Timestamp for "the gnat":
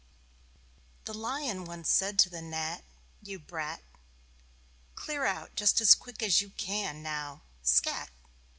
2.31-2.83